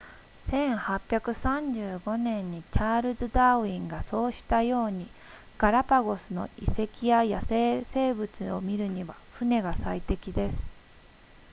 [0.41, 5.07] 1835年にチャールズダーウィンがそうしたように
[5.59, 10.67] ガラパゴスの遺跡や野生生物を見るには船が最適です